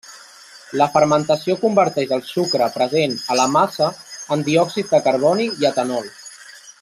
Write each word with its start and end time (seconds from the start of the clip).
La 0.79 0.85
fermentació 0.95 1.57
converteix 1.65 2.15
el 2.17 2.23
sucre 2.31 2.69
present 2.79 3.13
a 3.35 3.39
la 3.43 3.47
massa 3.59 3.91
en 4.37 4.47
diòxid 4.51 4.89
de 4.95 5.03
carboni 5.09 5.47
i 5.65 5.69
etanol. 5.73 6.13